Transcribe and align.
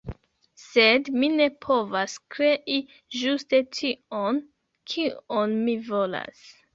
sed 0.59 1.09
mi 1.23 1.27
ne 1.33 1.45
povas 1.65 2.15
krei 2.35 2.77
ĝuste 3.17 3.59
tion, 3.81 4.39
kion 4.95 5.55
mi 5.69 5.77
volas. 5.91 6.41